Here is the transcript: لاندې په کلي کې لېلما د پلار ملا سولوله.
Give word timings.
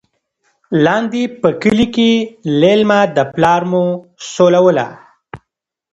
لاندې 0.85 1.23
په 1.41 1.49
کلي 1.61 1.87
کې 1.95 2.09
لېلما 2.59 2.99
د 3.15 3.17
پلار 3.33 3.61
ملا 3.71 3.89
سولوله. 4.33 4.87